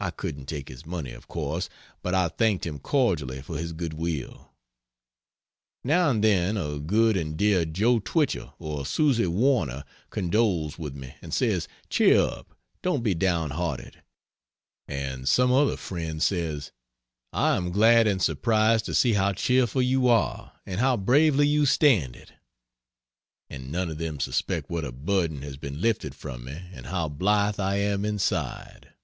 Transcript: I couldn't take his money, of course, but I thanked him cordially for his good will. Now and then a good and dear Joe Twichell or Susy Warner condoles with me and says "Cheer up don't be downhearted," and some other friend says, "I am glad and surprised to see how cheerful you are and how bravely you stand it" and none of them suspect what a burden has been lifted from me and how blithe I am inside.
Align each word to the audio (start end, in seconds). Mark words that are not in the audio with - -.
I 0.00 0.10
couldn't 0.10 0.46
take 0.46 0.70
his 0.70 0.86
money, 0.86 1.10
of 1.12 1.28
course, 1.28 1.68
but 2.00 2.14
I 2.14 2.28
thanked 2.28 2.64
him 2.64 2.78
cordially 2.78 3.42
for 3.42 3.58
his 3.58 3.74
good 3.74 3.92
will. 3.92 4.52
Now 5.84 6.08
and 6.08 6.24
then 6.24 6.56
a 6.56 6.78
good 6.78 7.14
and 7.14 7.36
dear 7.36 7.66
Joe 7.66 7.98
Twichell 8.00 8.54
or 8.58 8.86
Susy 8.86 9.26
Warner 9.26 9.84
condoles 10.08 10.78
with 10.78 10.94
me 10.94 11.14
and 11.20 11.34
says 11.34 11.68
"Cheer 11.90 12.22
up 12.22 12.58
don't 12.80 13.02
be 13.02 13.12
downhearted," 13.14 14.02
and 14.88 15.28
some 15.28 15.52
other 15.52 15.76
friend 15.76 16.22
says, 16.22 16.72
"I 17.30 17.54
am 17.54 17.70
glad 17.70 18.06
and 18.06 18.22
surprised 18.22 18.86
to 18.86 18.94
see 18.94 19.12
how 19.12 19.34
cheerful 19.34 19.82
you 19.82 20.08
are 20.08 20.58
and 20.64 20.80
how 20.80 20.96
bravely 20.96 21.46
you 21.46 21.66
stand 21.66 22.16
it" 22.16 22.32
and 23.50 23.70
none 23.70 23.90
of 23.90 23.98
them 23.98 24.20
suspect 24.20 24.70
what 24.70 24.86
a 24.86 24.90
burden 24.90 25.42
has 25.42 25.58
been 25.58 25.82
lifted 25.82 26.14
from 26.14 26.46
me 26.46 26.62
and 26.72 26.86
how 26.86 27.10
blithe 27.10 27.60
I 27.60 27.76
am 27.76 28.06
inside. 28.06 28.94